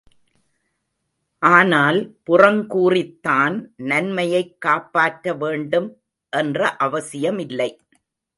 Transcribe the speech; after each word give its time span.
ஆனால் 1.39 2.15
புறங்கூறித்தான் 2.29 3.67
நன்மையைக் 3.75 4.61
காப்பாற்ற 4.61 5.33
வேண்டும் 5.33 6.01
என்ற 6.29 6.75
அவசியமில்லை. 6.75 7.79